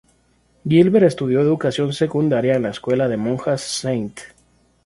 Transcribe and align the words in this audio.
Gilbert 0.67 1.03
estudió 1.05 1.41
educación 1.41 1.93
secundaria 1.93 2.55
en 2.55 2.63
la 2.63 2.71
escuela 2.71 3.07
de 3.07 3.17
monjas 3.17 3.61
St. 3.85 4.23